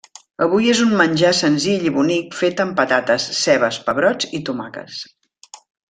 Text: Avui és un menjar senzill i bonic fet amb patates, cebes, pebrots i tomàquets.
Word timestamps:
Avui 0.43 0.69
és 0.71 0.79
un 0.85 0.95
menjar 1.01 1.33
senzill 1.41 1.85
i 1.89 1.93
bonic 1.99 2.35
fet 2.39 2.65
amb 2.65 2.75
patates, 2.81 3.29
cebes, 3.43 3.79
pebrots 3.91 4.35
i 4.41 4.41
tomàquets. 4.51 5.03